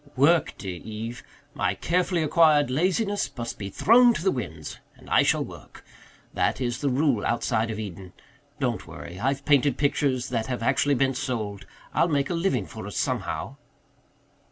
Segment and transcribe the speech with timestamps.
[0.15, 1.21] "Work, dear Eve.
[1.53, 5.85] My carefully acquired laziness must be thrown to the winds and I shall work.
[6.33, 8.13] That is the rule outside of Eden.
[8.59, 9.19] Don't worry.
[9.19, 11.67] I've painted pictures that have actually been sold.
[11.93, 13.57] I'll make a living for us somehow."